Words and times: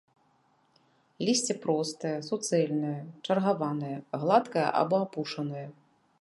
Лісце 1.27 1.53
простае, 1.65 2.13
суцэльнае, 2.29 2.95
чаргаванае, 3.27 3.93
гладкае 4.25 4.65
або 4.83 5.05
апушанае. 5.07 5.65